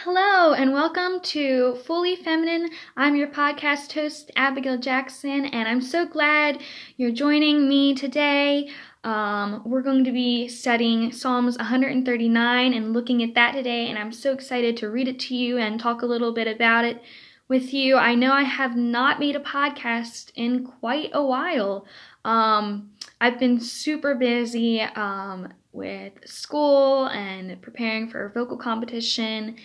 [0.00, 2.68] Hello, and welcome to Fully Feminine.
[2.98, 6.60] I'm your podcast host, Abigail Jackson, and I'm so glad
[6.98, 8.68] you're joining me today.
[9.04, 14.12] Um, we're going to be studying Psalms 139 and looking at that today, and I'm
[14.12, 17.00] so excited to read it to you and talk a little bit about it
[17.48, 17.96] with you.
[17.96, 21.86] I know I have not made a podcast in quite a while.
[22.22, 29.56] Um, I've been super busy um, with school and preparing for a vocal competition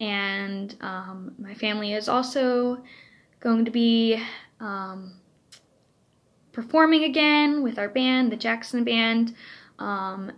[0.00, 2.82] and um, my family is also
[3.40, 4.22] going to be
[4.60, 5.14] um,
[6.52, 9.34] performing again with our band, the Jackson Band,
[9.78, 10.32] um,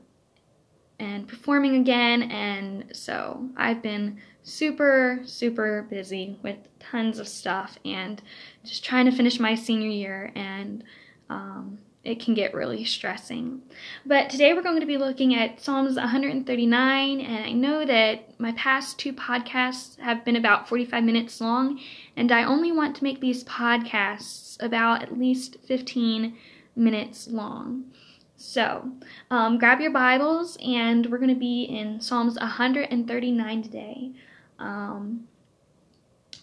[0.99, 2.25] and performing again.
[2.25, 8.23] And so I've been super, super busy with tons of stuff and
[8.65, 10.85] just trying to finish my senior year and
[11.29, 13.61] um, it can get really stressing.
[14.07, 18.53] But today we're going to be looking at Psalms 139, and I know that my
[18.53, 21.79] past two podcasts have been about 45 minutes long,
[22.17, 26.37] and I only want to make these podcasts about at least 15
[26.75, 27.93] minutes long.
[28.37, 28.93] So,
[29.31, 34.13] um, grab your Bibles, and we're going to be in Psalms 139 today.
[34.59, 35.29] Um,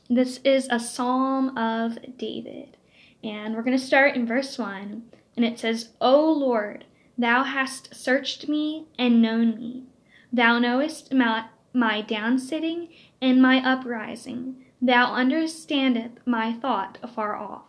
[0.08, 2.78] this is a psalm of David,
[3.24, 5.02] and we're going to start in verse 1
[5.38, 6.84] and it says, O Lord,
[7.18, 9.84] thou hast searched me and known me.
[10.34, 12.90] Thou knowest my, my downsitting
[13.22, 14.66] and my uprising.
[14.82, 17.64] Thou understandest my thought afar off.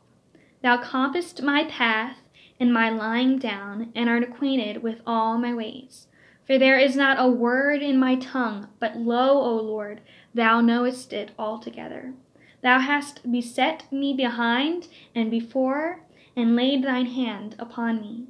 [0.63, 2.17] Thou compassest my path
[2.59, 6.09] and my lying down, and art acquainted with all my ways.
[6.45, 10.01] For there is not a word in my tongue, but lo, O Lord,
[10.35, 12.15] thou knowest it altogether.
[12.63, 16.01] Thou hast beset me behind and before,
[16.39, 18.25] and laid thine hand upon me.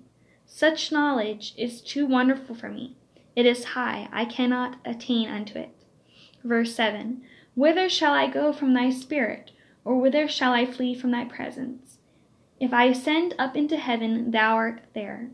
[0.46, 2.96] Such knowledge is too wonderful for me.
[3.36, 5.68] It is high, I cannot attain unto it.
[6.42, 7.20] Verse 7
[7.54, 9.50] Whither shall I go from thy spirit,
[9.84, 11.98] or whither shall I flee from thy presence?
[12.58, 15.28] If I ascend up into heaven, thou art there.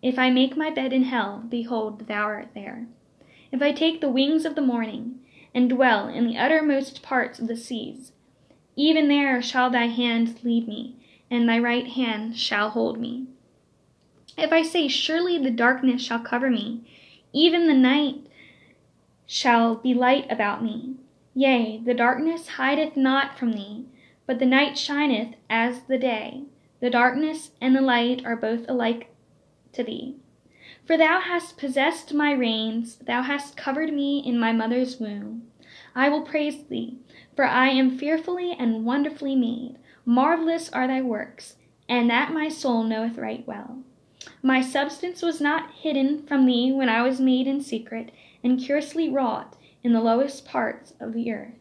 [0.00, 2.86] If I make my bed in hell, behold, thou art there.
[3.50, 5.18] If I take the wings of the morning,
[5.52, 8.12] and dwell in the uttermost parts of the seas,
[8.76, 10.96] even there shall thy hand lead me
[11.32, 13.26] and thy right hand shall hold me.
[14.36, 16.84] If I say, Surely the darkness shall cover me,
[17.32, 18.26] even the night
[19.26, 20.96] shall be light about me.
[21.34, 23.86] Yea, the darkness hideth not from thee,
[24.26, 26.42] but the night shineth as the day.
[26.80, 29.14] The darkness and the light are both alike
[29.72, 30.16] to thee.
[30.84, 35.50] For thou hast possessed my reins, thou hast covered me in my mother's womb.
[35.94, 36.98] I will praise thee,
[37.34, 39.78] for I am fearfully and wonderfully made.
[40.04, 41.56] Marvelous are thy works,
[41.88, 43.78] and that my soul knoweth right well.
[44.42, 48.10] My substance was not hidden from thee when I was made in secret,
[48.42, 51.58] and curiously wrought in the lowest parts of the earth.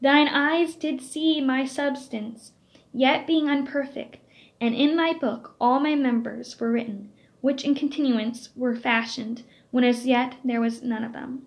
[0.00, 2.52] Thine eyes did see my substance,
[2.92, 4.18] yet being unperfect,
[4.60, 7.10] and in thy book all my members were written,
[7.40, 11.46] which in continuance were fashioned, when as yet there was none of them.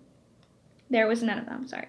[0.90, 1.88] There was none of them, sorry.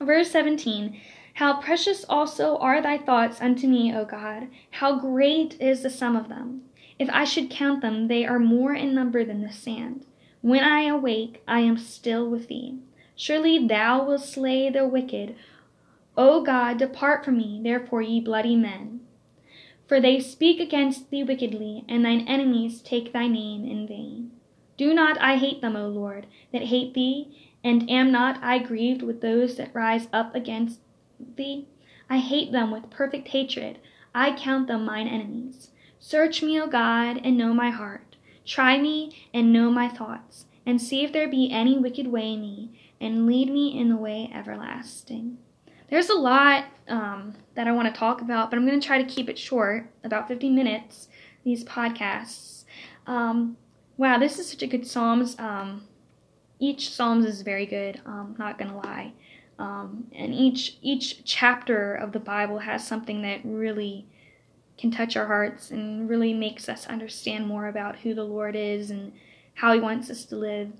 [0.00, 1.00] Verse 17
[1.38, 4.48] how precious also are thy thoughts unto me, O God!
[4.72, 6.62] How great is the sum of them!
[6.98, 10.04] If I should count them, they are more in number than the sand.
[10.40, 12.80] When I awake, I am still with thee.
[13.14, 15.36] Surely thou wilt slay the wicked.
[16.16, 18.98] O God, depart from me, therefore, ye bloody men.
[19.86, 24.32] For they speak against thee wickedly, and thine enemies take thy name in vain.
[24.76, 29.02] Do not I hate them, O Lord, that hate thee, and am not I grieved
[29.02, 30.80] with those that rise up against
[31.36, 31.68] thee?
[32.10, 33.78] I hate them with perfect hatred.
[34.14, 35.70] I count them mine enemies.
[35.98, 38.16] Search me, O God, and know my heart.
[38.44, 42.40] Try me and know my thoughts, and see if there be any wicked way in
[42.40, 45.38] me, and lead me in the way everlasting.
[45.90, 49.02] There's a lot um, that I want to talk about, but I'm going to try
[49.02, 51.08] to keep it short, about 15 minutes,
[51.44, 52.64] these podcasts.
[53.06, 53.56] Um,
[53.96, 55.38] wow, this is such a good Psalms.
[55.38, 55.84] Um,
[56.58, 59.12] each Psalms is very good, um, not going to lie.
[59.58, 64.06] Um, and each each chapter of the Bible has something that really
[64.78, 68.90] can touch our hearts and really makes us understand more about who the Lord is
[68.90, 69.12] and
[69.54, 70.72] how He wants us to live.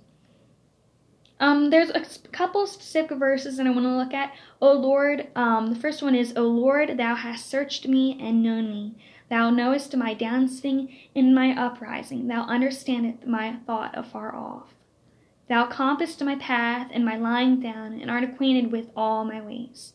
[1.40, 4.32] Um, there's a couple specific verses that I want to look at.
[4.60, 8.70] O Lord, um, the first one is, O Lord, thou hast searched me and known
[8.70, 8.96] me.
[9.30, 12.26] Thou knowest my downsitting and my uprising.
[12.26, 14.74] Thou understandest my thought afar off.
[15.48, 19.94] Thou compassest my path and my lying down, and art acquainted with all my ways.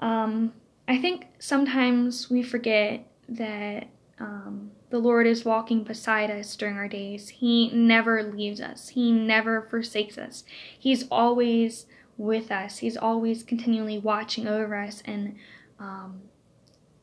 [0.00, 0.52] Um,
[0.86, 3.88] I think sometimes we forget that
[4.20, 7.28] um, the Lord is walking beside us during our days.
[7.28, 10.44] He never leaves us, He never forsakes us.
[10.78, 12.78] He's always with us.
[12.78, 15.36] He's always continually watching over us and
[15.78, 16.22] um,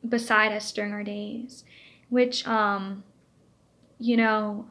[0.08, 1.64] beside us during our days,
[2.08, 3.04] which, um,
[3.98, 4.66] you know,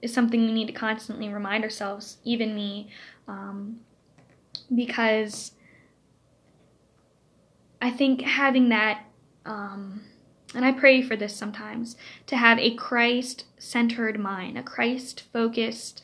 [0.00, 2.88] is something we need to constantly remind ourselves, even me,
[3.26, 3.80] um,
[4.74, 5.52] because
[7.80, 9.04] I think having that,
[9.44, 10.02] um,
[10.54, 11.96] and I pray for this sometimes,
[12.26, 16.02] to have a Christ centered mind, a Christ focused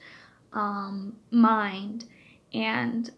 [0.52, 2.04] um, mind.
[2.52, 3.10] And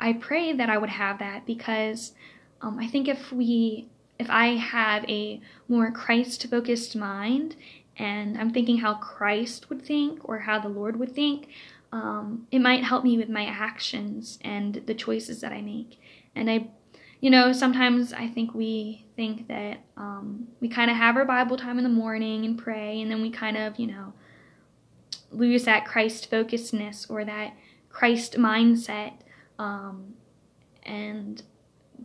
[0.00, 2.12] I pray that I would have that because
[2.60, 3.88] um, I think if we,
[4.18, 7.56] if I have a more Christ focused mind
[7.96, 11.48] and I'm thinking how Christ would think or how the Lord would think,
[11.92, 16.00] um, it might help me with my actions and the choices that I make.
[16.34, 16.68] And I,
[17.20, 21.56] you know, sometimes I think we think that um, we kind of have our Bible
[21.56, 24.12] time in the morning and pray, and then we kind of, you know,
[25.30, 27.54] lose that Christ focusedness or that
[27.88, 29.12] Christ mindset.
[29.58, 30.14] Um,
[30.82, 31.42] and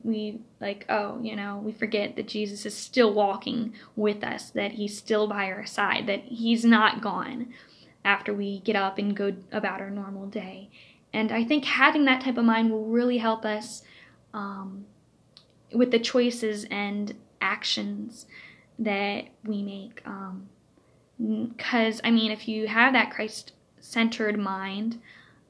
[0.03, 4.74] we like oh you know we forget that jesus is still walking with us that
[4.74, 7.51] he's still by our side that he's not gone
[8.06, 10.69] after we get up and go about our normal day.
[11.13, 13.83] And i think having that type of mind will really help us
[14.33, 14.86] um,
[15.74, 18.25] with the choices and actions
[18.77, 20.03] that we make
[21.56, 25.00] because um, i mean if you have that christ centered mind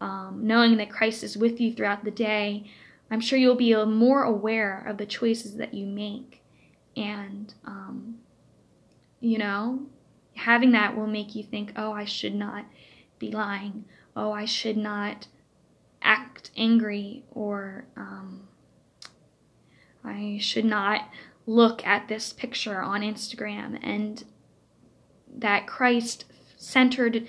[0.01, 2.69] um, knowing that christ is with you throughout the day
[3.11, 6.43] I'm sure you'll be more aware of the choices that you make.
[6.95, 8.19] And, um,
[9.19, 9.87] you know,
[10.35, 12.65] having that will make you think, oh, I should not
[13.17, 13.85] be lying.
[14.15, 15.27] Oh, I should not
[16.01, 18.47] act angry or um,
[20.03, 21.09] I should not
[21.45, 23.79] look at this picture on Instagram.
[23.81, 24.23] And
[25.35, 26.25] that Christ
[26.57, 27.27] centered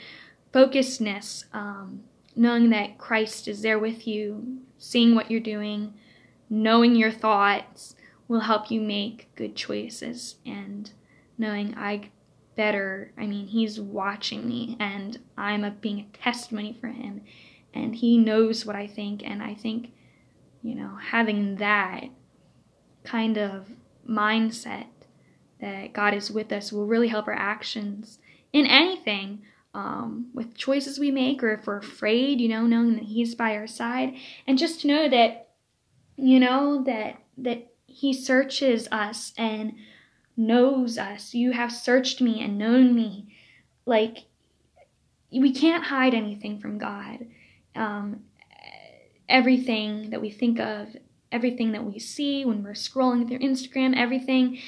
[0.53, 2.05] focusedness, um,
[2.37, 5.95] knowing that Christ is there with you seeing what you're doing,
[6.49, 7.95] knowing your thoughts
[8.29, 10.91] will help you make good choices and
[11.37, 12.11] knowing I
[12.57, 17.23] better, I mean, he's watching me and I'm a, being a testimony for him
[17.75, 19.93] and he knows what I think and I think,
[20.63, 22.05] you know, having that
[23.05, 23.71] kind of
[24.09, 24.87] mindset
[25.61, 28.19] that God is with us will really help our actions
[28.53, 29.43] in anything
[29.75, 33.57] um, with choices we make, or if we're afraid, you know, knowing that He's by
[33.57, 34.15] our side,
[34.47, 35.51] and just to know that,
[36.17, 39.75] you know, that that He searches us and
[40.37, 41.35] knows us.
[41.35, 43.29] You have searched me and known me.
[43.87, 44.25] Like
[45.33, 47.27] we can't hide anything from God.
[47.77, 48.25] Um,
[49.29, 50.97] everything that we think of,
[51.31, 54.59] everything that we see when we're scrolling through Instagram, everything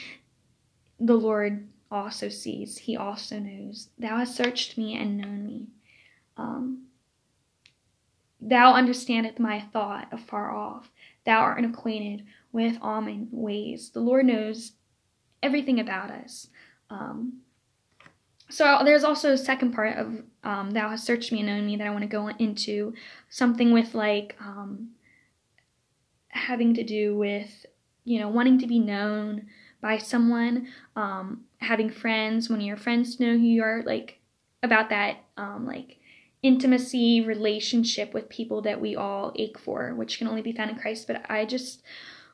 [1.00, 3.88] the Lord also sees, he also knows.
[3.98, 5.66] Thou hast searched me and known me.
[6.36, 6.86] Um,
[8.40, 10.90] thou understandest my thought afar off.
[11.24, 13.90] Thou art acquainted with all my ways.
[13.90, 14.72] The Lord knows
[15.42, 16.48] everything about us.
[16.88, 17.40] Um,
[18.48, 21.76] so there's also a second part of um, thou hast searched me and known me
[21.76, 22.94] that I want to go into
[23.30, 24.90] something with like um,
[26.28, 27.64] having to do with
[28.04, 29.46] you know wanting to be known
[29.82, 34.18] by someone, um, having friends, when your friends to know who you are, like
[34.62, 35.98] about that, um, like
[36.42, 40.78] intimacy relationship with people that we all ache for, which can only be found in
[40.78, 41.06] Christ.
[41.06, 41.82] But I just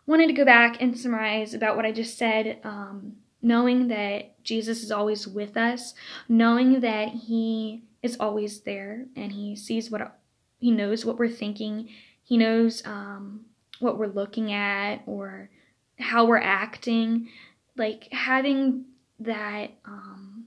[0.06, 2.58] wanted to go back and summarize about what I just said.
[2.64, 5.94] Um, knowing that Jesus is always with us,
[6.28, 10.18] knowing that He is always there and He sees what
[10.58, 11.88] He knows what we're thinking,
[12.22, 13.42] He knows um,
[13.78, 15.50] what we're looking at or
[15.98, 17.28] how we're acting,
[17.76, 18.84] like having
[19.18, 20.44] that um,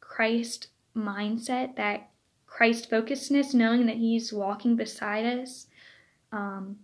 [0.00, 2.10] Christ mindset, that
[2.46, 5.66] Christ focusedness, knowing that He's walking beside us,
[6.32, 6.76] um,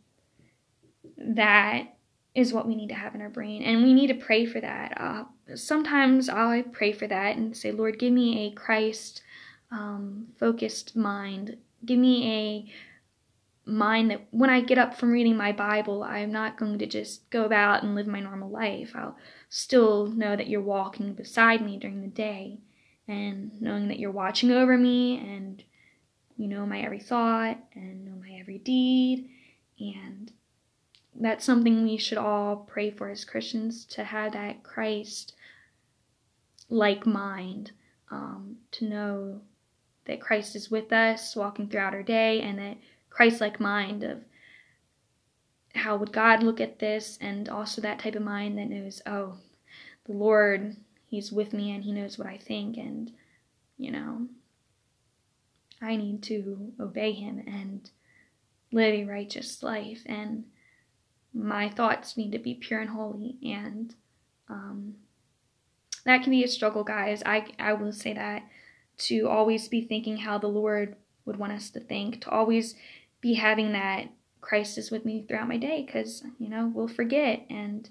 [1.16, 1.94] that
[2.34, 3.62] is what we need to have in our brain.
[3.62, 4.98] And we need to pray for that.
[4.98, 5.24] Uh,
[5.56, 9.22] sometimes I pray for that and say, Lord, give me a Christ
[9.70, 11.56] um, focused mind.
[11.84, 12.72] Give me a
[13.68, 17.28] mind that when I get up from reading my Bible, I'm not going to just
[17.30, 18.92] go about and live my normal life.
[18.94, 19.16] I'll
[19.48, 22.58] still know that you're walking beside me during the day
[23.06, 25.62] and knowing that you're watching over me and
[26.36, 29.28] you know my every thought and know my every deed.
[29.78, 30.32] And
[31.14, 35.34] that's something we should all pray for as Christians to have that Christ
[36.70, 37.72] like mind,
[38.10, 39.40] um, to know
[40.06, 42.78] that Christ is with us walking throughout our day and that
[43.18, 44.22] Christ like mind of
[45.74, 49.38] how would God look at this, and also that type of mind that knows, oh,
[50.04, 53.10] the Lord, He's with me and He knows what I think, and,
[53.76, 54.28] you know,
[55.82, 57.90] I need to obey Him and
[58.70, 60.44] live a righteous life and
[61.34, 63.96] my thoughts need to be pure and holy and
[64.48, 64.94] um,
[66.04, 67.22] that can be a struggle guys.
[67.26, 68.42] I i will say that
[68.98, 72.74] to always be thinking how the lord would want us to think to always
[73.20, 74.06] be having that
[74.40, 77.90] christ is with me throughout my day because you know we'll forget and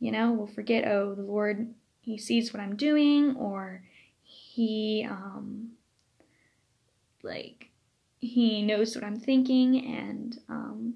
[0.00, 3.82] you know we'll forget oh the lord he sees what i'm doing or
[4.22, 5.70] he um
[7.22, 7.70] like
[8.20, 10.94] he knows what i'm thinking and um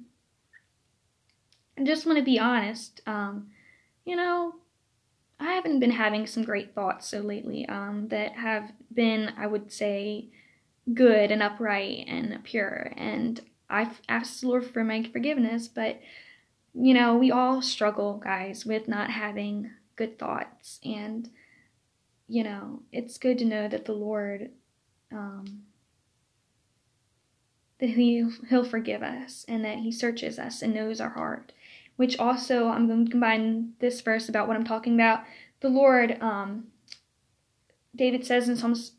[1.79, 3.01] I just want to be honest.
[3.07, 3.49] Um,
[4.05, 4.55] you know,
[5.39, 9.71] I haven't been having some great thoughts so lately um, that have been, I would
[9.71, 10.29] say,
[10.95, 12.93] good and upright and pure.
[12.97, 16.01] And I've asked the Lord for my forgiveness, but
[16.75, 20.79] you know, we all struggle, guys, with not having good thoughts.
[20.85, 21.29] And,
[22.29, 24.51] you know, it's good to know that the Lord,
[25.11, 25.63] um,
[27.81, 31.53] that he, He'll forgive us and that He searches us and knows our heart
[31.99, 35.25] which also I'm going to combine this verse about what I'm talking about.
[35.61, 36.69] The Lord, um,
[37.95, 38.93] David says in Psalms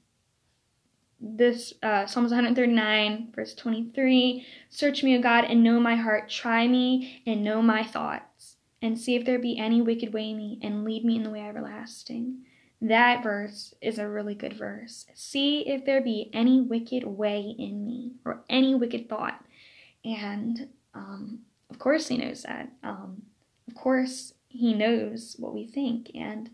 [1.19, 6.29] this uh, Psalms 139 verse 23 search me o god and know my heart.
[6.29, 10.37] Try me and know my thoughts and see if there be any wicked way in
[10.37, 12.43] me and lead me in the way everlasting.
[12.81, 15.05] That verse is a really good verse.
[15.13, 19.43] See if there be any wicked way in me or any wicked thought.
[20.05, 22.71] And um, of course, he knows that.
[22.81, 23.23] Um,
[23.67, 26.49] of course, he knows what we think and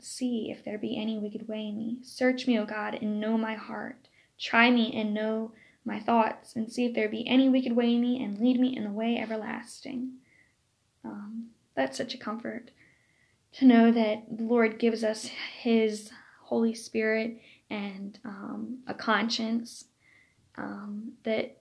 [0.00, 1.98] see if there be any wicked way in me.
[2.02, 4.08] Search me, O God, and know my heart.
[4.38, 5.52] Try me and know
[5.84, 8.76] my thoughts, and see if there be any wicked way in me, and lead me
[8.76, 10.12] in the way everlasting.
[11.04, 12.70] Um, that's such a comfort
[13.52, 16.10] to know that the Lord gives us His
[16.42, 17.40] Holy Spirit
[17.70, 19.84] and um, a conscience
[20.56, 21.58] um, that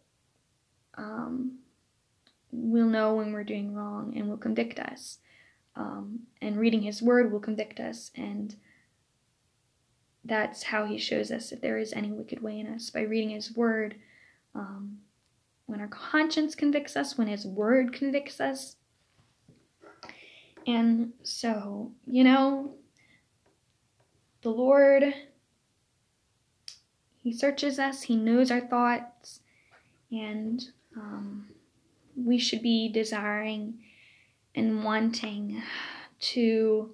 [0.98, 1.60] um,
[2.52, 5.20] will know when we're doing wrong and will convict us.
[5.78, 8.56] Um, and reading His Word will convict us, and
[10.26, 13.30] that's how He shows us if there is any wicked way in us by reading
[13.30, 13.96] His Word.
[14.56, 14.98] Um,
[15.68, 18.78] when our conscience convicts us, when His Word convicts us.
[20.66, 22.74] And so, you know,
[24.42, 25.14] the Lord,
[27.22, 29.42] He searches us, He knows our thoughts,
[30.12, 30.64] and
[30.96, 31.48] um,
[32.16, 33.80] we should be desiring
[34.58, 35.62] and wanting
[36.20, 36.92] to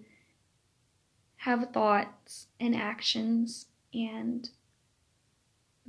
[1.37, 4.49] have thoughts and actions and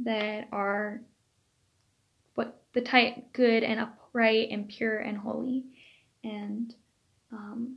[0.03, 1.01] that are
[2.35, 5.65] what the type good and upright and pure and holy.
[6.23, 6.75] And
[7.33, 7.77] um,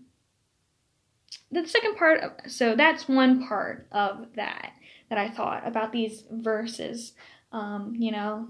[1.51, 4.74] the second part of, so that's one part of that
[5.10, 7.13] that i thought about these verses.
[7.51, 8.48] Um, you know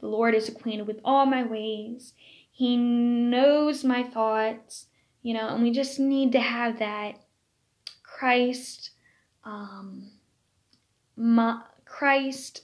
[0.00, 2.14] the Lord is acquainted with all my ways.
[2.50, 4.86] He knows my thoughts,
[5.22, 7.20] you know, and we just need to have that
[8.02, 8.90] Christ,
[9.44, 10.10] um,
[11.84, 12.62] Christ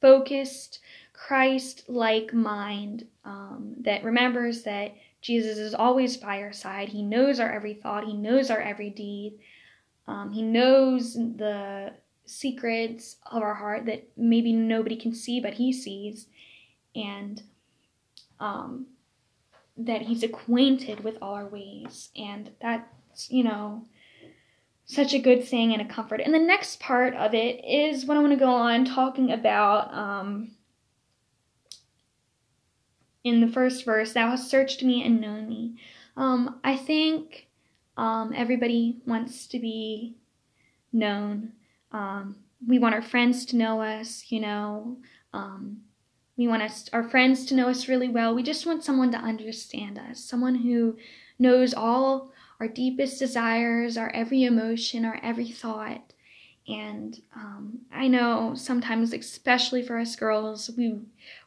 [0.00, 0.80] focused,
[1.12, 6.88] Christ like mind um, that remembers that Jesus is always by our side.
[6.88, 9.38] He knows our every thought, He knows our every deed.
[10.06, 11.94] Um, he knows the
[12.26, 16.26] secrets of our heart that maybe nobody can see, but He sees
[16.94, 17.42] and
[18.40, 18.86] um,
[19.76, 22.10] that he's acquainted with all our ways.
[22.16, 23.86] And that's, you know,
[24.86, 26.20] such a good thing and a comfort.
[26.20, 29.92] And the next part of it is what I want to go on talking about
[29.92, 30.52] um,
[33.24, 35.76] in the first verse Thou hast searched me and known me.
[36.16, 37.48] Um, I think
[37.96, 40.16] um, everybody wants to be
[40.92, 41.52] known.
[41.90, 44.98] Um, we want our friends to know us, you know.
[46.36, 48.34] We want us, our friends to know us really well.
[48.34, 50.96] We just want someone to understand us, someone who
[51.38, 56.12] knows all our deepest desires, our every emotion, our every thought.
[56.66, 60.98] And um, I know sometimes, especially for us girls, we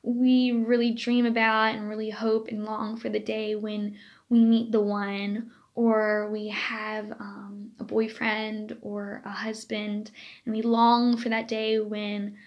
[0.03, 3.97] we really dream about and really hope and long for the day when
[4.29, 10.11] we meet the one, or we have um, a boyfriend or a husband,
[10.45, 12.37] and we long for that day when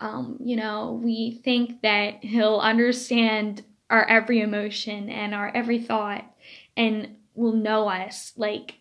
[0.00, 6.24] um, you know, we think that he'll understand our every emotion and our every thought
[6.76, 8.76] and will know us like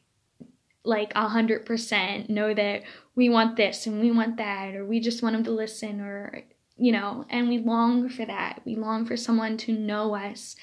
[0.86, 2.84] like a hundred percent know that
[3.16, 6.44] we want this and we want that or we just want him to listen or
[6.78, 8.62] you know and we long for that.
[8.66, 10.56] We long for someone to know us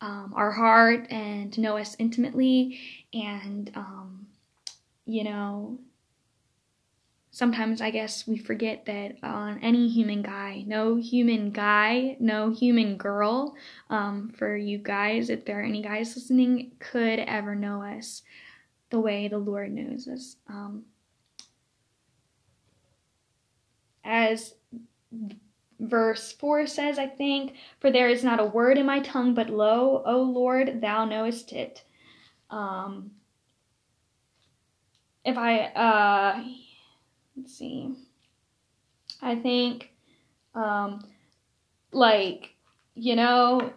[0.00, 2.78] um, our heart and to know us intimately
[3.12, 4.26] and um,
[5.04, 5.78] you know
[7.36, 12.96] sometimes I guess we forget that on any human guy, no human guy, no human
[12.96, 13.54] girl,
[13.90, 18.22] um, for you guys, if there are any guys listening, could ever know us
[18.88, 20.36] the way the Lord knows us.
[20.48, 20.84] Um,
[24.02, 24.54] as
[25.78, 29.50] verse 4 says, I think, For there is not a word in my tongue, but
[29.50, 31.84] lo, O Lord, thou knowest it.
[32.48, 33.10] Um,
[35.22, 36.42] if I, uh,
[37.36, 37.94] let's see,
[39.20, 39.90] I think,
[40.54, 41.04] um,
[41.92, 42.54] like,
[42.94, 43.72] you know,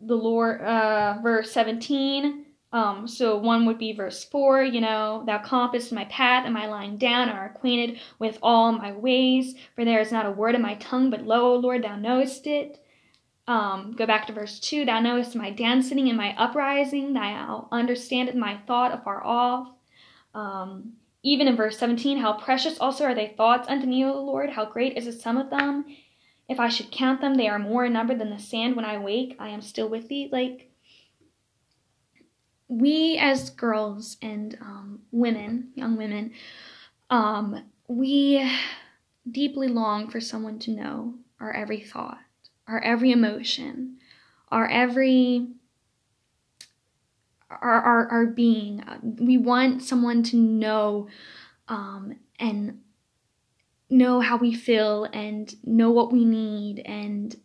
[0.00, 5.38] the Lord, uh, verse 17, um, so one would be verse 4, you know, thou
[5.38, 10.00] compassest my path, and my lying down, are acquainted with all my ways, for there
[10.00, 12.78] is not a word in my tongue, but lo, O Lord, thou knowest it.
[13.46, 18.36] Um, go back to verse 2, thou knowest my dancing and my uprising, thou understandest
[18.36, 19.70] my thought afar off.
[20.34, 20.92] Um,
[21.28, 24.64] even in verse 17, how precious also are thy thoughts unto me, O Lord, how
[24.64, 25.84] great is the sum of them.
[26.48, 28.96] If I should count them, they are more in number than the sand when I
[28.96, 30.30] wake, I am still with thee.
[30.32, 30.70] Like,
[32.66, 36.32] we as girls and um, women, young women,
[37.10, 38.50] um, we
[39.30, 42.18] deeply long for someone to know our every thought,
[42.66, 43.98] our every emotion,
[44.50, 45.48] our every
[47.50, 48.82] our our, our being.
[49.02, 51.08] We want someone to know
[51.68, 52.80] um, and
[53.90, 57.36] know how we feel and know what we need and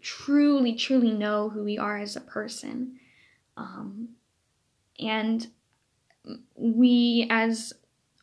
[0.00, 2.98] truly, truly know who we are as a person.
[3.56, 4.10] Um,
[4.98, 5.46] and
[6.54, 7.72] we, as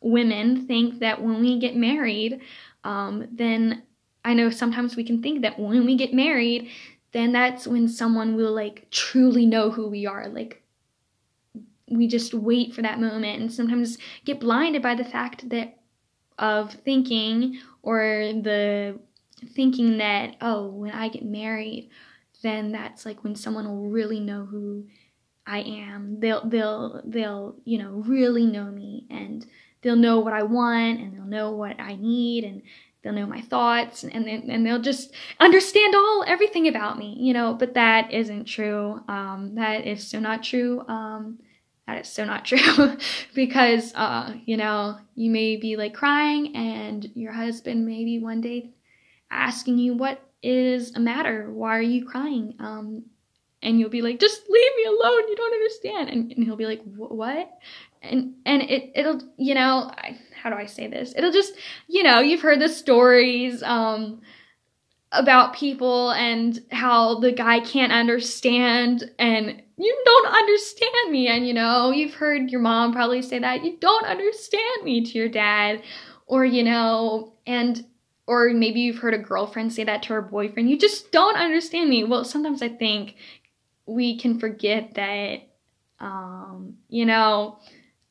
[0.02, 2.42] women, think that when we get married,
[2.84, 3.84] um, then
[4.24, 6.70] I know sometimes we can think that when we get married,
[7.12, 10.28] then that's when someone will like truly know who we are.
[10.28, 10.62] Like,
[11.90, 15.78] we just wait for that moment and sometimes get blinded by the fact that
[16.38, 19.00] of thinking or the
[19.54, 21.90] thinking that oh when i get married
[22.42, 24.86] then that's like when someone will really know who
[25.48, 26.20] I am.
[26.20, 29.46] They'll they'll they'll you know really know me and
[29.82, 32.62] they'll know what I want and they'll know what I need and
[33.02, 37.34] they'll know my thoughts and and, and they'll just understand all everything about me you
[37.34, 41.38] know but that isn't true um, that is so not true um,
[41.88, 42.98] that is so not true.
[43.34, 48.42] Because uh, you know you may be like crying and your husband may be one
[48.42, 48.72] day
[49.32, 51.50] asking you what is a matter?
[51.52, 52.56] Why are you crying?
[52.60, 53.06] Um,
[53.62, 55.28] and you'll be like just leave me alone.
[55.28, 56.10] You don't understand.
[56.10, 57.52] And, and he'll be like what?
[58.02, 61.14] And and it it'll you know I, how do i say this?
[61.18, 61.54] It'll just
[61.88, 64.22] you know you've heard the stories um
[65.12, 71.28] about people and how the guy can't understand and you don't understand me.
[71.28, 75.18] And you know you've heard your mom probably say that you don't understand me to
[75.18, 75.82] your dad.
[76.28, 77.86] Or you know and
[78.28, 80.70] or maybe you've heard a girlfriend say that to her boyfriend.
[80.70, 82.04] You just don't understand me.
[82.04, 83.16] Well sometimes i think
[83.86, 85.48] we can forget that,
[86.00, 87.60] um, you know,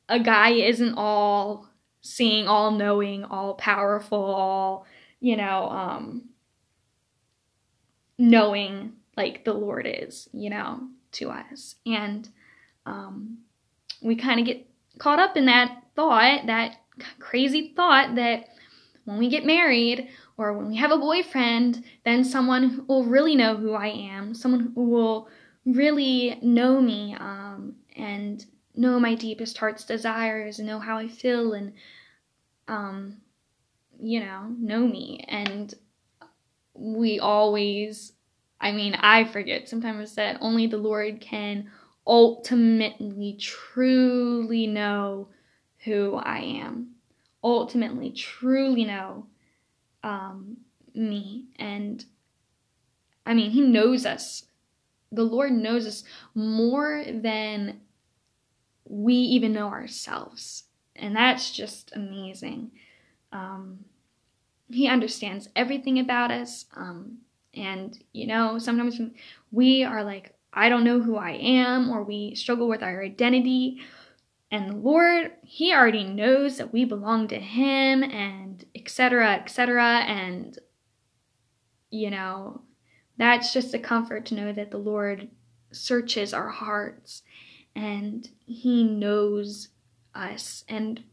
[0.07, 1.67] a guy isn't all
[2.01, 4.85] seeing, all knowing, all powerful, all,
[5.19, 6.29] you know, um,
[8.17, 11.75] knowing like the Lord is, you know, to us.
[11.85, 12.29] And
[12.85, 13.39] um,
[14.01, 16.77] we kind of get caught up in that thought, that
[17.19, 18.47] crazy thought that
[19.05, 23.55] when we get married or when we have a boyfriend, then someone will really know
[23.55, 25.29] who I am, someone who will
[25.65, 31.53] really know me um, and know my deepest heart's desires and know how I feel
[31.53, 31.73] and,
[32.67, 33.17] um,
[33.99, 35.23] you know, know me.
[35.27, 35.73] And
[36.73, 38.11] we always,
[38.65, 41.69] I mean, I forget sometimes that only the Lord can
[42.05, 45.29] ultimately, truly know
[45.85, 46.95] who I am.
[47.43, 49.27] Ultimately, truly know
[50.03, 50.57] um,
[50.93, 51.45] me.
[51.57, 52.03] And
[53.25, 54.45] I mean, He knows us
[55.11, 57.81] the Lord knows us more than
[58.85, 60.65] we even know ourselves.
[60.95, 62.71] And that's just amazing.
[63.31, 63.85] Um,
[64.69, 66.65] he understands everything about us.
[66.75, 67.19] Um,
[67.55, 68.99] and, you know, sometimes
[69.51, 73.81] we are like, I don't know who I am, or we struggle with our identity.
[74.51, 79.83] And the Lord, He already knows that we belong to Him, and etc., etc.
[80.07, 80.57] And,
[81.89, 82.61] you know,
[83.17, 85.29] that's just a comfort to know that the Lord
[85.71, 87.23] searches our hearts
[87.75, 89.69] and He knows
[90.13, 91.03] us and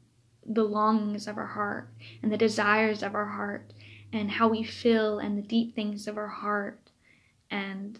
[0.44, 3.72] the longings of our heart and the desires of our heart
[4.12, 6.90] and how we feel and the deep things of our heart.
[7.50, 7.98] And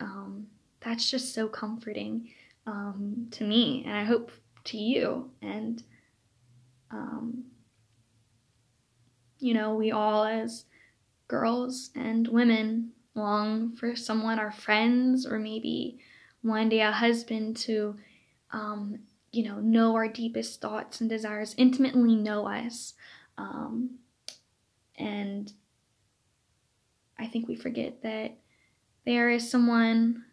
[0.00, 0.46] um,
[0.80, 2.30] that's just so comforting
[2.66, 4.30] um, to me, and I hope
[4.64, 5.30] to you.
[5.42, 5.82] And
[6.90, 7.44] um,
[9.38, 10.64] you know, we all as
[11.28, 15.98] girls and women long for someone, our friends, or maybe
[16.42, 17.96] one day a husband to,
[18.52, 18.98] um,
[19.32, 22.94] you know, know our deepest thoughts and desires, intimately know us.
[23.38, 23.98] Um,
[24.98, 25.52] and
[27.18, 28.36] I think we forget that
[29.04, 30.24] there is someone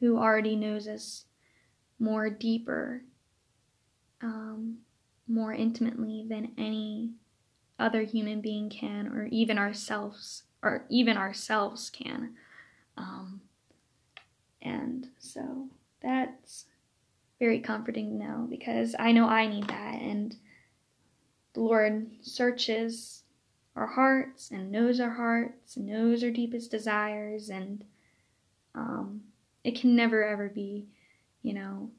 [0.00, 1.24] who already knows us
[1.98, 3.02] more deeper,
[4.22, 4.78] um,
[5.28, 7.10] more intimately than any
[7.78, 12.34] other human being can, or even ourselves, or even ourselves can.
[12.96, 13.42] Um,
[14.62, 15.68] and so
[16.02, 16.66] that's
[17.38, 20.36] very comforting to know because I know I need that, and
[21.54, 23.19] the Lord searches
[23.80, 27.82] our hearts and knows our hearts, and knows our deepest desires, and
[28.74, 29.22] um,
[29.64, 30.86] it can never ever be,
[31.42, 31.90] you know,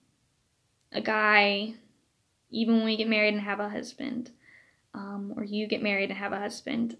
[0.91, 1.73] a guy,
[2.51, 4.29] even when we get married and have a husband,
[4.93, 6.97] um, or you get married and have a husband,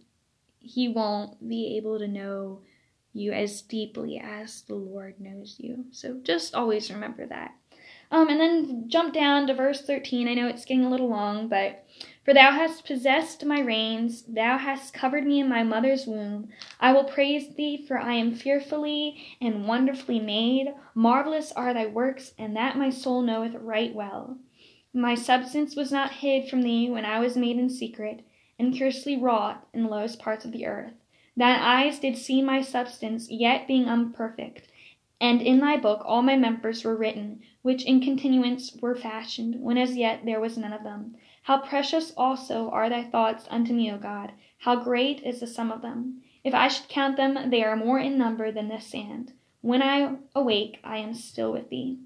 [0.60, 2.62] he won't be able to know
[3.14, 5.86] you as deeply as the Lord knows you.
[5.92, 7.54] So just always remember that.
[8.10, 10.28] Um, and then jump down to verse 13.
[10.28, 11.86] I know it's getting a little long, but
[12.24, 16.50] for thou hast possessed my reins, thou hast covered me in my mother's womb.
[16.80, 20.74] I will praise thee, for I am fearfully and wonderfully made.
[20.94, 24.38] Marvelous are thy works, and that my soul knoweth right well.
[24.94, 28.24] My substance was not hid from thee when I was made in secret,
[28.60, 30.94] and curiously wrought in the lowest parts of the earth.
[31.36, 34.68] Thine eyes did see my substance, yet being unperfect.
[35.20, 39.78] And in thy book all my members were written, which in continuance were fashioned, when
[39.78, 41.16] as yet there was none of them.
[41.44, 44.34] How precious also are thy thoughts unto me, O God!
[44.60, 46.22] How great is the sum of them!
[46.44, 49.34] If I should count them, they are more in number than the sand.
[49.62, 52.00] When I awake, I am still with thee.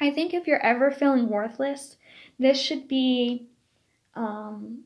[0.00, 1.96] I think if you're ever feeling worthless,
[2.38, 3.46] this should be
[4.14, 4.84] um,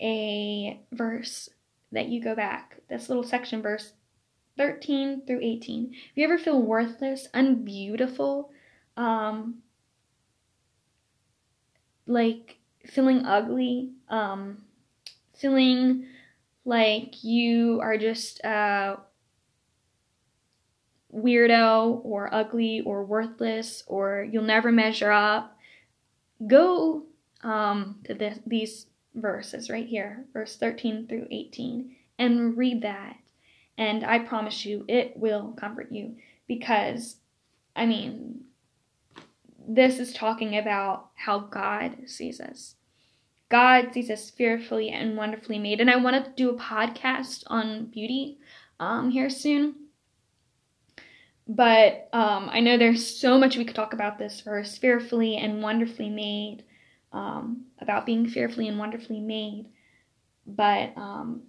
[0.00, 1.48] a verse
[1.90, 2.76] that you go back.
[2.88, 3.92] This little section, verse
[4.56, 5.92] 13 through 18.
[5.92, 8.50] If you ever feel worthless, unbeautiful,
[8.96, 9.62] um,
[12.08, 14.58] like feeling ugly, um,
[15.36, 16.06] feeling
[16.64, 18.98] like you are just a
[21.14, 25.56] weirdo or ugly or worthless or you'll never measure up,
[26.46, 27.04] go
[27.42, 33.16] um, to this, these verses right here, verse 13 through 18, and read that.
[33.76, 36.16] And I promise you, it will comfort you
[36.48, 37.16] because,
[37.76, 38.44] I mean,
[39.68, 42.74] this is talking about how God sees us.
[43.50, 45.80] God sees us fearfully and wonderfully made.
[45.80, 48.38] And I want to do a podcast on beauty
[48.80, 49.74] um, here soon.
[51.46, 55.62] But um, I know there's so much we could talk about this verse fearfully and
[55.62, 56.64] wonderfully made
[57.12, 59.66] um, about being fearfully and wonderfully made.
[60.46, 61.42] But um,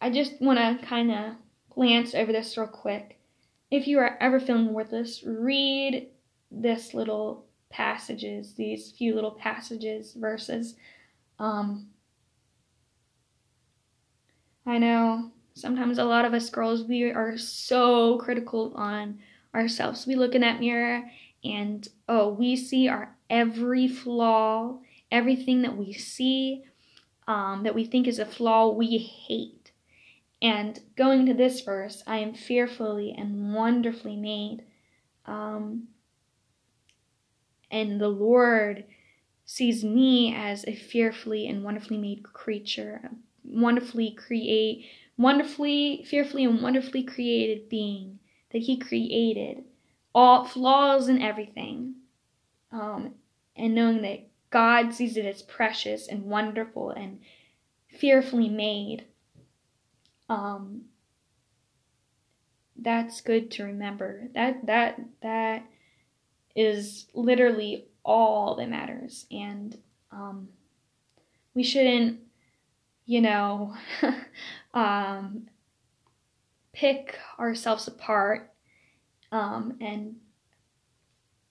[0.00, 1.34] I just want to kind of
[1.70, 3.20] glance over this real quick.
[3.70, 6.08] If you are ever feeling worthless, read
[6.50, 7.43] this little
[7.74, 10.76] passages, these few little passages, verses.
[11.40, 11.88] Um,
[14.64, 19.18] I know sometimes a lot of us girls, we are so critical on
[19.54, 20.06] ourselves.
[20.06, 21.02] We look in that mirror
[21.42, 24.78] and, oh, we see our every flaw,
[25.10, 26.62] everything that we see
[27.26, 29.72] um, that we think is a flaw, we hate.
[30.40, 34.62] And going to this verse, I am fearfully and wonderfully made.
[35.26, 35.88] Um,
[37.74, 38.84] and the Lord
[39.44, 43.10] sees me as a fearfully and wonderfully made creature,
[43.44, 44.86] wonderfully create,
[45.18, 48.20] wonderfully, fearfully and wonderfully created being
[48.52, 49.64] that He created,
[50.14, 51.96] all flaws and everything.
[52.70, 53.14] Um,
[53.56, 57.18] and knowing that God sees it as precious and wonderful and
[57.88, 59.04] fearfully made.
[60.28, 60.82] Um,
[62.76, 64.28] that's good to remember.
[64.34, 65.64] That that that
[66.54, 69.76] is literally all that matters, and
[70.12, 70.48] um,
[71.54, 72.20] we shouldn't,
[73.06, 73.74] you know,
[74.74, 75.48] um,
[76.72, 78.52] pick ourselves apart
[79.30, 80.16] um, and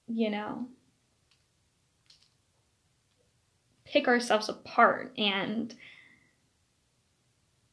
[0.07, 0.67] you know
[3.93, 5.75] pick ourselves apart and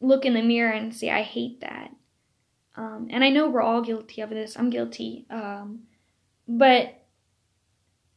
[0.03, 1.91] look in the mirror and say, I hate that.
[2.77, 4.57] Um, and I know we're all guilty of this.
[4.59, 5.27] I'm guilty.
[5.31, 5.81] Um,
[6.47, 7.00] but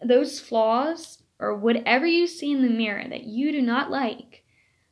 [0.08, 4.44] those flaws or whatever you see in the mirror that you do not like,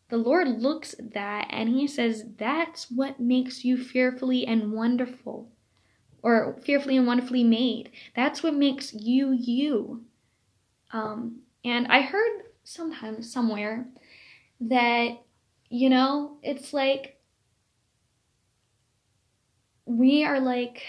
[0.10, 5.52] the Lord looks at that and He says, That's what makes you fearfully and wonderful,
[6.22, 7.92] or fearfully and wonderfully made.
[8.16, 10.04] That's what makes you you.
[10.92, 13.88] Um, and I heard sometimes somewhere
[14.62, 15.18] that
[15.72, 17.18] you know, it's like
[19.86, 20.84] we are like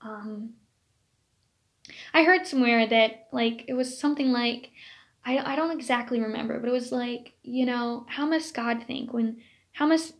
[0.00, 0.54] um
[2.12, 4.70] I heard somewhere that like it was something like
[5.24, 9.12] I I don't exactly remember, but it was like, you know, how must God think
[9.12, 9.38] when
[9.72, 10.14] how must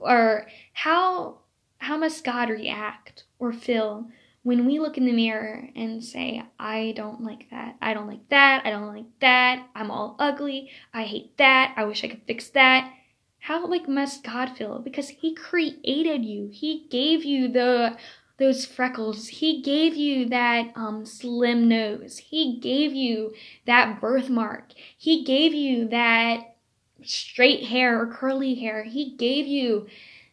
[0.00, 1.38] or how
[1.78, 4.08] how must God react or feel
[4.44, 8.28] when we look in the mirror and say, I don't like that, I don't like
[8.30, 12.22] that, I don't like that, I'm all ugly, I hate that, I wish I could
[12.26, 12.92] fix that.
[13.38, 14.78] How like must God feel?
[14.80, 16.48] Because He created you.
[16.52, 17.96] He gave you the
[18.38, 19.28] those freckles.
[19.28, 22.18] He gave you that um, slim nose.
[22.18, 23.34] He gave you
[23.66, 24.72] that birthmark.
[24.96, 26.56] He gave you that
[27.04, 28.84] straight hair or curly hair.
[28.84, 29.86] He gave you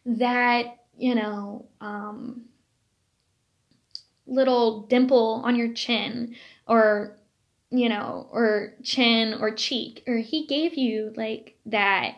[0.06, 2.42] that, you know, um,
[4.26, 6.36] little dimple on your chin
[6.66, 7.18] or,
[7.70, 10.02] you know, or chin or cheek.
[10.06, 12.16] Or he gave you like that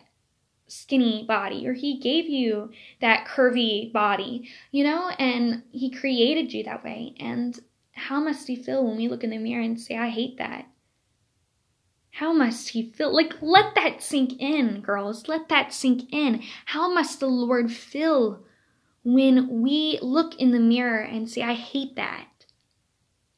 [0.72, 6.64] skinny body or he gave you that curvy body, you know, and he created you
[6.64, 7.14] that way.
[7.20, 7.58] And
[7.92, 10.66] how must he feel when we look in the mirror and say, I hate that?
[12.12, 13.14] How must he feel?
[13.14, 15.28] Like, let that sink in, girls.
[15.28, 16.42] Let that sink in.
[16.66, 18.44] How must the Lord feel
[19.02, 22.28] when we look in the mirror and say, I hate that?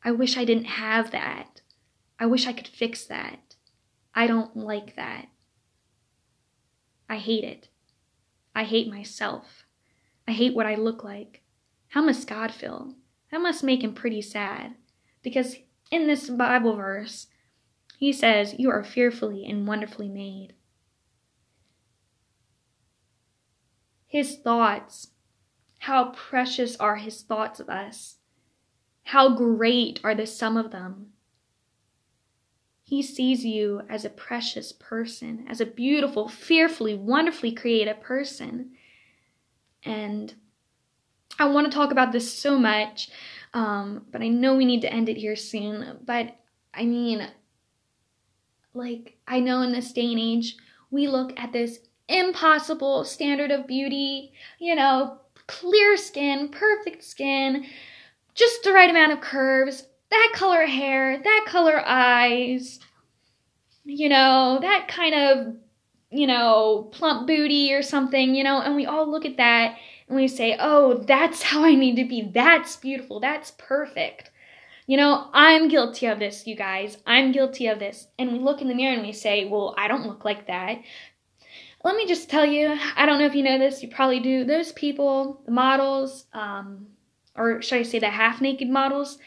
[0.02, 1.62] I wish I didn't have that.
[2.18, 3.54] I wish I could fix that.
[4.14, 5.28] I don't like that.
[7.08, 7.68] I hate it.
[8.54, 9.66] I hate myself.
[10.26, 11.42] I hate what I look like.
[11.88, 12.94] How must God feel?
[13.30, 14.74] That must make him pretty sad.
[15.22, 15.56] Because
[15.90, 17.26] in this Bible verse,
[17.98, 20.54] he says, You are fearfully and wonderfully made.
[24.06, 25.08] His thoughts,
[25.78, 28.18] how precious are his thoughts of us.
[29.04, 31.13] How great are the sum of them.
[32.94, 38.70] He sees you as a precious person, as a beautiful, fearfully, wonderfully created person.
[39.82, 40.32] And
[41.36, 43.10] I want to talk about this so much,
[43.52, 45.98] um, but I know we need to end it here soon.
[46.04, 46.36] But
[46.72, 47.28] I mean,
[48.74, 50.56] like, I know in this day and age,
[50.92, 57.66] we look at this impossible standard of beauty, you know, clear skin, perfect skin,
[58.34, 62.80] just the right amount of curves, that color hair, that color eyes,
[63.84, 65.56] you know, that kind of,
[66.10, 69.76] you know, plump booty or something, you know, and we all look at that
[70.08, 72.30] and we say, oh, that's how I need to be.
[72.32, 73.20] That's beautiful.
[73.20, 74.30] That's perfect.
[74.86, 76.98] You know, I'm guilty of this, you guys.
[77.06, 78.06] I'm guilty of this.
[78.18, 80.78] And we look in the mirror and we say, well, I don't look like that.
[81.82, 84.44] Let me just tell you, I don't know if you know this, you probably do.
[84.44, 86.86] Those people, the models, um,
[87.34, 89.18] or should I say the half naked models,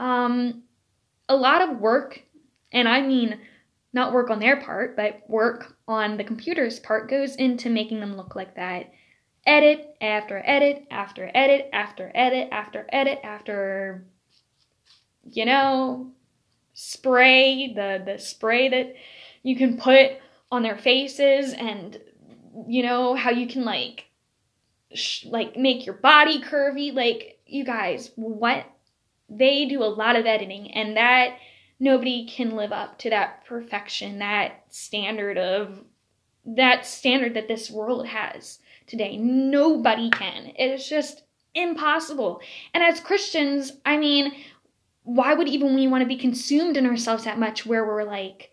[0.00, 0.64] um,
[1.28, 2.22] a lot of work,
[2.72, 3.38] and I mean
[3.92, 8.16] not work on their part, but work on the computer's part, goes into making them
[8.16, 8.92] look like that.
[9.46, 14.04] Edit after edit after edit after edit after edit after,
[15.30, 16.12] you know,
[16.72, 18.94] spray, the, the spray that
[19.42, 20.12] you can put
[20.52, 21.98] on their faces, and,
[22.68, 24.06] you know, how you can like,
[24.94, 26.94] sh- like make your body curvy.
[26.94, 28.64] Like, you guys, what
[29.30, 31.36] they do a lot of editing and that
[31.78, 35.84] nobody can live up to that perfection that standard of
[36.44, 39.16] that standard that this world has today.
[39.16, 40.52] Nobody can.
[40.56, 41.22] It's just
[41.54, 42.40] impossible.
[42.74, 44.32] And as christians i mean
[45.02, 48.52] why would even we want to be consumed in ourselves that much where we're like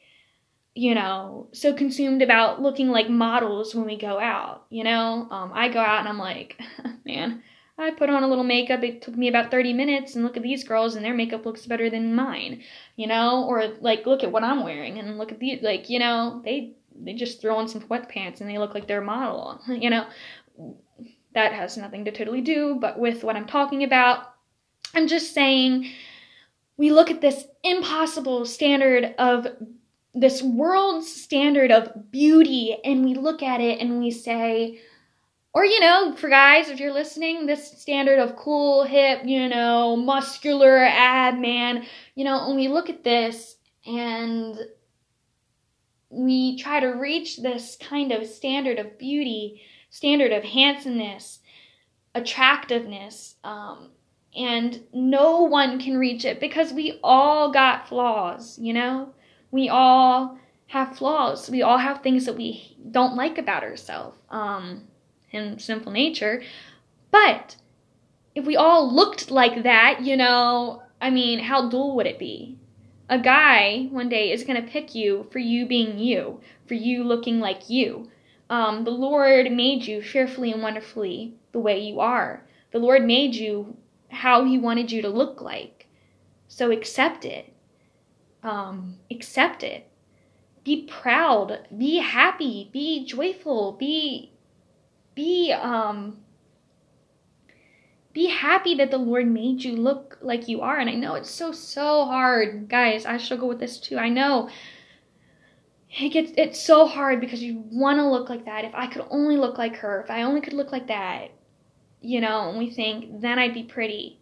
[0.74, 5.28] you know so consumed about looking like models when we go out you know?
[5.30, 6.60] Um, i go out and i'm like
[7.06, 7.44] man
[7.78, 8.84] I put on a little makeup.
[8.84, 11.66] It took me about 30 minutes, and look at these girls, and their makeup looks
[11.66, 12.64] better than mine,
[12.96, 13.46] you know?
[13.46, 16.74] Or like, look at what I'm wearing, and look at these, like, you know, they
[17.00, 20.08] they just throw on some sweatpants and they look like they're a model, you know?
[21.34, 24.34] That has nothing to totally do, but with what I'm talking about,
[24.96, 25.92] I'm just saying
[26.78, 29.48] we look at this impossible standard of
[30.16, 34.80] this world's standard of beauty, and we look at it and we say,
[35.58, 39.96] or, you know, for guys, if you're listening, this standard of cool, hip, you know,
[39.96, 44.56] muscular ab man, you know, when we look at this and
[46.12, 51.40] we try to reach this kind of standard of beauty, standard of handsomeness,
[52.14, 53.90] attractiveness, um,
[54.36, 59.12] and no one can reach it because we all got flaws, you know?
[59.50, 61.50] We all have flaws.
[61.50, 64.20] We all have things that we don't like about ourselves.
[64.30, 64.84] Um,
[65.32, 66.44] and simple nature.
[67.12, 67.56] But
[68.36, 72.58] if we all looked like that, you know, I mean, how dull would it be?
[73.10, 77.04] A guy one day is going to pick you for you being you, for you
[77.04, 78.10] looking like you.
[78.50, 82.46] Um, the Lord made you fearfully and wonderfully the way you are.
[82.72, 83.78] The Lord made you
[84.10, 85.88] how He wanted you to look like.
[86.48, 87.54] So accept it.
[88.44, 89.90] Um, accept it.
[90.64, 91.68] Be proud.
[91.78, 92.70] Be happy.
[92.72, 93.74] Be joyful.
[93.74, 94.32] Be,
[95.18, 96.20] be, um,
[98.14, 100.78] be happy that the Lord made you look like you are.
[100.78, 102.70] And I know it's so, so hard.
[102.70, 103.98] Guys, I struggle with this too.
[103.98, 104.50] I know
[105.90, 108.66] it gets it's so hard because you want to look like that.
[108.66, 111.32] If I could only look like her, if I only could look like that,
[112.02, 114.20] you know, and we think then I'd be pretty.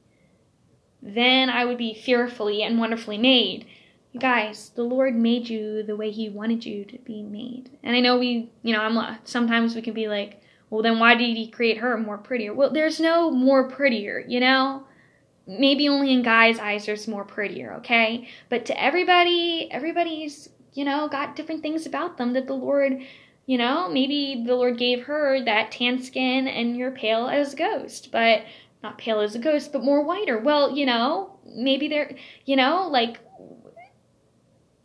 [1.02, 3.68] Then I would be fearfully and wonderfully made.
[4.12, 7.78] You guys, the Lord made you the way He wanted you to be made.
[7.84, 10.42] And I know we, you know, I'm sometimes we can be like,
[10.76, 12.54] well, then why did He create her more prettier?
[12.54, 14.86] Well, there's no more prettier, you know.
[15.48, 18.28] Maybe only in guys' eyes there's more prettier, okay?
[18.50, 23.00] But to everybody, everybody's you know, got different things about them that the Lord,
[23.48, 27.58] you know, maybe the Lord gave her that tan skin and you're pale as a
[27.58, 28.44] ghost, but
[28.84, 30.38] not pale as a ghost, but more whiter.
[30.38, 33.20] Well, you know, maybe they're, you know, like,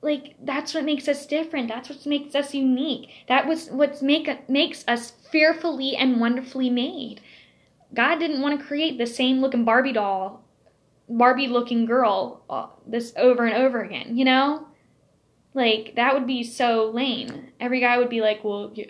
[0.02, 1.68] like that's what makes us different.
[1.68, 3.10] That's what makes us unique.
[3.28, 7.20] That was what make makes us fearfully and wonderfully made.
[7.92, 10.44] God didn't want to create the same looking Barbie doll,
[11.08, 14.16] Barbie looking girl, uh, this over and over again.
[14.16, 14.68] You know,
[15.54, 17.48] like that would be so lame.
[17.58, 18.86] Every guy would be like, "Well, you,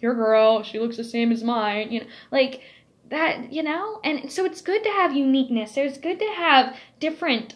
[0.00, 2.62] your girl, she looks the same as mine," you know, like
[3.10, 4.00] that, you know.
[4.02, 5.76] And so it's good to have uniqueness.
[5.76, 7.54] It's good to have different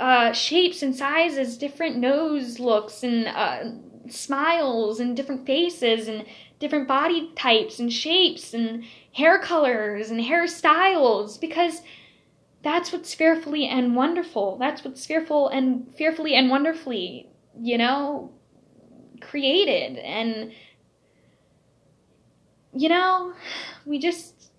[0.00, 3.64] uh, shapes and sizes, different nose looks and uh,
[4.08, 6.24] smiles, and different faces and
[6.58, 8.82] different body types and shapes and
[9.12, 11.82] hair colors and hairstyles because
[12.62, 14.56] that's what's fearfully and wonderful.
[14.58, 17.28] That's what's fearful and fearfully and wonderfully,
[17.60, 18.32] you know,
[19.20, 19.98] created.
[19.98, 20.52] And,
[22.74, 23.34] you know,
[23.84, 24.50] we just,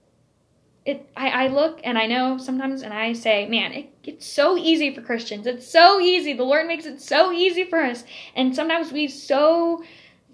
[0.86, 4.58] it, I, I look and I know sometimes and I say, man, it, it's so
[4.58, 5.46] easy for Christians.
[5.46, 6.34] It's so easy.
[6.34, 8.04] The Lord makes it so easy for us.
[8.36, 9.84] And sometimes we so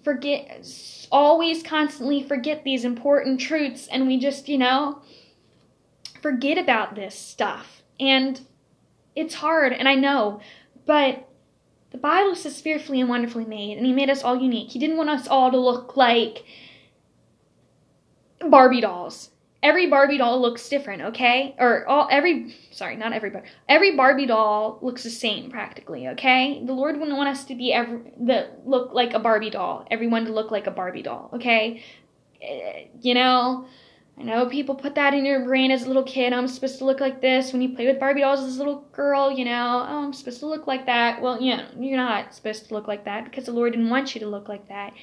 [0.04, 0.66] forget,
[1.12, 5.02] always constantly forget these important truths and we just, you know,
[6.22, 7.82] forget about this stuff.
[8.00, 8.40] And
[9.16, 10.42] it's hard, and I know,
[10.86, 11.28] but
[11.90, 14.70] the Bible says fearfully and wonderfully made, and He made us all unique.
[14.70, 16.44] He didn't want us all to look like
[18.40, 19.32] Barbie dolls.
[19.68, 21.54] Every Barbie doll looks different, okay?
[21.60, 23.50] Or all every sorry, not everybody.
[23.68, 26.64] Every Barbie doll looks the same practically, okay?
[26.66, 29.86] The Lord wouldn't want us to be every that look like a Barbie doll.
[29.92, 31.84] Everyone to look like a Barbie doll, okay?
[32.42, 33.68] Eh, you know,
[34.18, 36.32] I know people put that in your brain as a little kid.
[36.32, 37.52] I'm supposed to look like this.
[37.52, 40.40] When you play with Barbie dolls as a little girl, you know, oh, I'm supposed
[40.40, 41.22] to look like that.
[41.22, 44.16] Well, you know, you're not supposed to look like that because the Lord didn't want
[44.16, 44.94] you to look like that.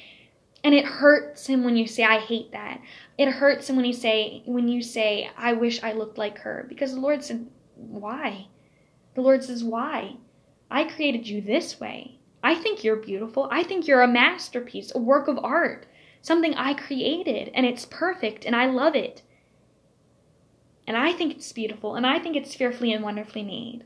[0.64, 2.80] And it hurts him when you say, I hate that.
[3.18, 6.66] It hurts him when you say, when you say, I wish I looked like her.
[6.68, 7.46] Because the Lord said,
[7.76, 8.48] why?
[9.14, 10.16] The Lord says, why?
[10.70, 12.18] I created you this way.
[12.42, 13.48] I think you're beautiful.
[13.52, 15.86] I think you're a masterpiece, a work of art
[16.24, 19.22] something I created and it's perfect and I love it.
[20.86, 23.84] And I think it's beautiful and I think it's fearfully and wonderfully made.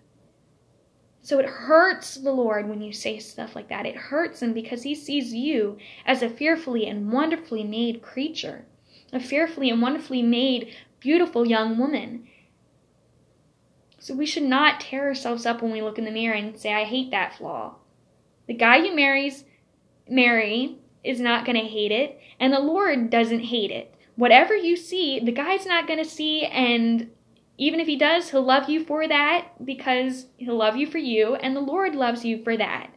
[1.29, 3.85] So it hurts the Lord when you say stuff like that.
[3.85, 8.65] It hurts him because he sees you as a fearfully and wonderfully made creature,
[9.13, 12.27] a fearfully and wonderfully made beautiful young woman.
[13.99, 16.73] So we should not tear ourselves up when we look in the mirror and say,
[16.73, 17.75] I hate that flaw.
[18.47, 19.45] The guy you marries,
[20.09, 23.95] marry is not going to hate it, and the Lord doesn't hate it.
[24.17, 27.11] Whatever you see, the guy's not going to see, and
[27.59, 31.35] even if he does, he'll love you for that because he'll love you for you,
[31.35, 32.91] and the Lord loves you for that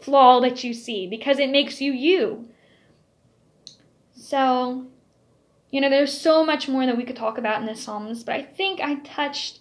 [0.00, 2.48] flaw that you see because it makes you you.
[4.14, 4.86] So,
[5.70, 8.34] you know, there's so much more that we could talk about in the Psalms, but
[8.34, 9.60] I think I touched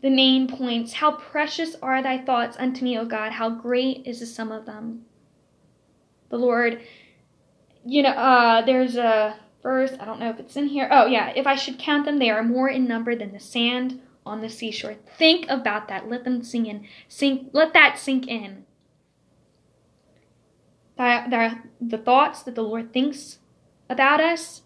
[0.00, 0.94] the main points.
[0.94, 4.64] How precious are thy thoughts unto me, O God, how great is the sum of
[4.64, 5.06] them.
[6.28, 6.80] The Lord
[7.84, 10.88] you know, uh, there's a verse, I don't know if it's in here.
[10.90, 11.32] Oh, yeah.
[11.34, 14.48] If I should count them, they are more in number than the sand on the
[14.48, 14.96] seashore.
[15.18, 16.08] Think about that.
[16.08, 16.86] Let them sink in.
[17.08, 18.64] Sink, let that sink in.
[20.96, 23.38] The, the, the thoughts that the Lord thinks
[23.88, 24.62] about us,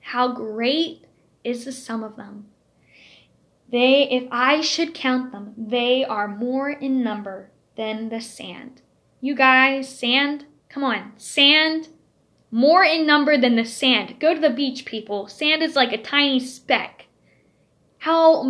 [0.00, 1.06] how great
[1.44, 2.46] is the sum of them.
[3.70, 8.82] They, if I should count them, they are more in number than the sand.
[9.20, 11.88] You guys, sand, come on, sand
[12.50, 14.18] more in number than the sand.
[14.18, 15.28] Go to the beach, people.
[15.28, 17.06] Sand is like a tiny speck.
[17.98, 18.44] How,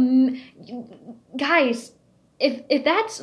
[1.36, 1.92] guys,
[2.38, 3.20] if if that's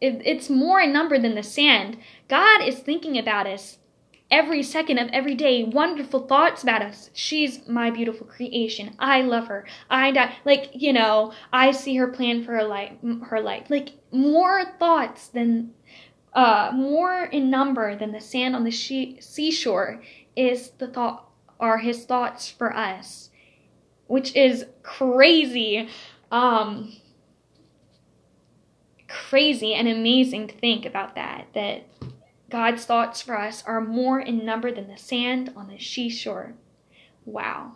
[0.00, 1.98] if it's more in number than the sand,
[2.28, 3.78] God is thinking about us
[4.30, 7.10] every second of every day wonderful thoughts about us.
[7.12, 8.94] She's my beautiful creation.
[8.98, 9.66] I love her.
[9.90, 10.36] I die.
[10.44, 12.92] Like, you know, I see her plan for her life,
[13.24, 13.66] her life.
[13.68, 15.72] Like, more thoughts than,
[16.32, 20.02] uh, more in number than the sand on the she- seashore
[20.36, 21.28] is the thought,
[21.58, 23.30] are his thoughts for us,
[24.06, 25.88] which is crazy.
[26.30, 26.96] Um,
[29.08, 31.84] crazy and amazing to think about that, that
[32.48, 36.54] God's thoughts for us are more in number than the sand on the seashore.
[37.24, 37.72] Wow.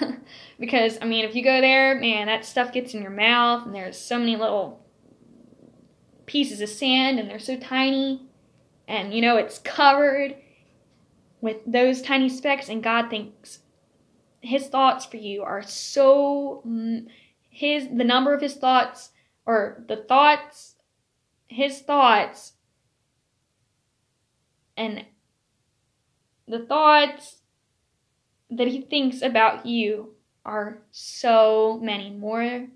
[0.60, 3.74] because, I mean, if you go there, man, that stuff gets in your mouth, and
[3.74, 4.85] there's so many little
[6.26, 8.28] pieces of sand, and they're so tiny,
[8.86, 10.36] and you know, it's covered
[11.40, 13.60] with those tiny specks, and God thinks
[14.40, 16.62] His thoughts for you are so.
[16.66, 17.06] Mm,
[17.56, 19.12] his the number of his thoughts
[19.46, 20.74] or the thoughts
[21.48, 22.52] his thoughts
[24.76, 25.06] and
[26.46, 27.36] the thoughts
[28.50, 30.14] that he thinks about you
[30.44, 32.66] are so many more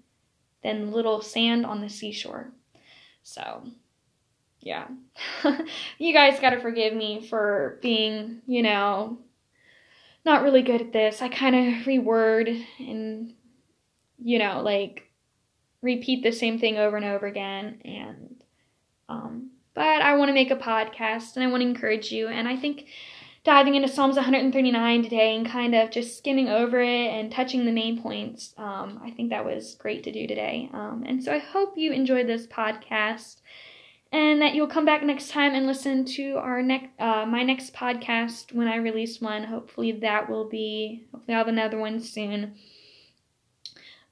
[0.62, 2.52] than little sand on the seashore.
[3.30, 3.62] So,
[4.60, 4.88] yeah.
[5.98, 9.18] you guys got to forgive me for being, you know,
[10.24, 11.22] not really good at this.
[11.22, 13.32] I kind of reword and,
[14.18, 15.12] you know, like
[15.80, 17.80] repeat the same thing over and over again.
[17.84, 18.42] And,
[19.08, 22.26] um, but I want to make a podcast and I want to encourage you.
[22.26, 22.86] And I think
[23.42, 27.72] diving into Psalms 139 today and kind of just skimming over it and touching the
[27.72, 30.68] main points, um, I think that was great to do today.
[30.72, 33.40] Um, and so I hope you enjoyed this podcast
[34.12, 37.72] and that you'll come back next time and listen to our next uh, my next
[37.74, 39.44] podcast when I release one.
[39.44, 42.56] Hopefully that will be hopefully I'll have another one soon.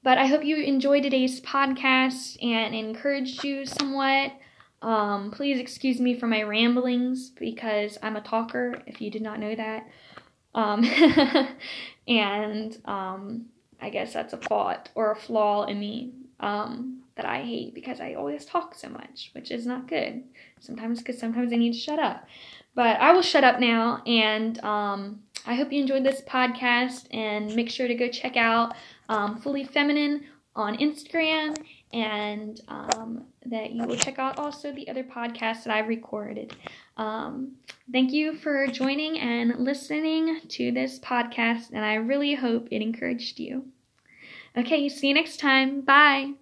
[0.01, 4.31] But I hope you enjoyed today's podcast and encouraged you somewhat.
[4.81, 9.39] Um, please excuse me for my ramblings because I'm a talker, if you did not
[9.39, 9.87] know that.
[10.55, 10.83] Um,
[12.07, 13.45] and um,
[13.81, 17.99] I guess that's a fault or a flaw in me um, that I hate because
[17.99, 20.23] I always talk so much, which is not good.
[20.59, 22.25] Sometimes, because sometimes I need to shut up.
[22.75, 27.07] But I will shut up now, and um, I hope you enjoyed this podcast.
[27.11, 28.75] And make sure to go check out
[29.09, 30.25] um, Fully Feminine
[30.55, 31.57] on Instagram
[31.91, 36.55] and um, that you will check out also the other podcasts that I've recorded.
[36.97, 37.53] Um,
[37.91, 43.39] thank you for joining and listening to this podcast, and I really hope it encouraged
[43.39, 43.65] you.
[44.57, 45.81] Okay, see you next time.
[45.81, 46.33] Bye.